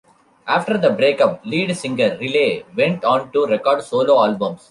After 0.47 0.79
the 0.79 0.89
breakup, 0.89 1.45
lead 1.45 1.77
singer 1.77 2.17
Riley 2.19 2.65
went 2.75 3.03
on 3.03 3.31
to 3.33 3.45
record 3.45 3.83
solo 3.83 4.15
albums. 4.25 4.59